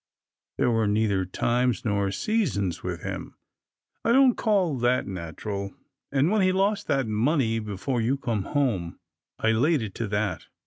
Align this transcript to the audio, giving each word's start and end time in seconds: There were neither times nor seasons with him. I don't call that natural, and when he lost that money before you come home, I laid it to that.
There 0.57 0.71
were 0.71 0.87
neither 0.87 1.25
times 1.25 1.85
nor 1.85 2.09
seasons 2.09 2.81
with 2.81 3.03
him. 3.03 3.35
I 4.03 4.11
don't 4.11 4.33
call 4.35 4.79
that 4.79 5.05
natural, 5.05 5.75
and 6.11 6.31
when 6.31 6.41
he 6.41 6.51
lost 6.51 6.87
that 6.87 7.05
money 7.05 7.59
before 7.59 8.01
you 8.01 8.17
come 8.17 8.45
home, 8.45 8.97
I 9.37 9.51
laid 9.51 9.83
it 9.83 9.93
to 9.93 10.07
that. 10.07 10.47